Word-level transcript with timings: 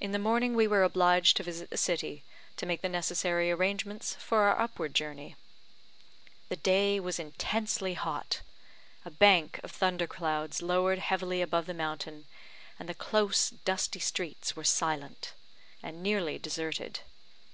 In 0.00 0.12
the 0.12 0.18
morning 0.18 0.54
we 0.54 0.66
were 0.66 0.82
obliged 0.82 1.36
to 1.36 1.42
visit 1.42 1.68
the 1.68 1.76
city 1.76 2.24
to 2.56 2.64
make 2.64 2.80
the 2.80 2.88
necessary 2.88 3.50
arrangements 3.50 4.14
for 4.14 4.44
our 4.44 4.58
upward 4.58 4.94
journey. 4.94 5.36
The 6.48 6.56
day 6.56 6.98
was 6.98 7.18
intensely 7.18 7.92
hot. 7.92 8.40
A 9.04 9.10
bank 9.10 9.60
of 9.62 9.72
thunderclouds 9.72 10.62
lowered 10.62 11.00
heavily 11.00 11.42
above 11.42 11.66
the 11.66 11.74
mountain, 11.74 12.24
and 12.78 12.88
the 12.88 12.94
close, 12.94 13.50
dusty 13.50 14.00
streets 14.00 14.56
were 14.56 14.64
silent, 14.64 15.34
and 15.82 16.02
nearly 16.02 16.38
deserted. 16.38 17.00